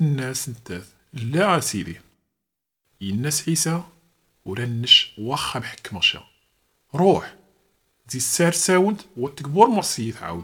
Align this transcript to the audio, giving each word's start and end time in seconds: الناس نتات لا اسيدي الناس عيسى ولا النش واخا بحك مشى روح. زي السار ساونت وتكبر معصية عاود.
الناس 0.00 0.48
نتات 0.48 0.84
لا 1.12 1.58
اسيدي 1.58 2.00
الناس 3.02 3.48
عيسى 3.48 3.82
ولا 4.44 4.64
النش 4.64 5.14
واخا 5.18 5.58
بحك 5.60 5.94
مشى 5.94 6.18
روح. 6.94 7.34
زي 8.08 8.16
السار 8.18 8.52
ساونت 8.52 9.00
وتكبر 9.16 9.68
معصية 9.68 10.14
عاود. 10.22 10.38